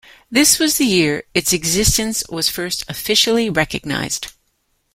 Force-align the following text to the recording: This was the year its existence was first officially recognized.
This 0.31 0.57
was 0.57 0.77
the 0.79 0.85
year 0.85 1.25
its 1.35 1.53
existence 1.53 2.23
was 2.27 2.49
first 2.49 2.83
officially 2.89 3.51
recognized. 3.51 4.29